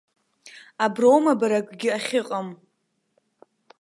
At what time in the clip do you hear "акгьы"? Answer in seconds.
1.61-1.89